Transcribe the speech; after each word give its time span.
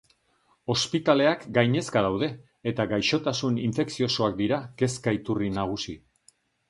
Ospitaleak 0.73 1.43
gainezka 1.57 2.03
daude 2.07 2.29
eta 2.71 2.87
gaixotasun 2.93 3.59
infekziosoak 3.67 4.35
dira 4.41 4.59
kezka 4.83 5.15
iturri 5.19 5.53
nagusi. 5.59 5.97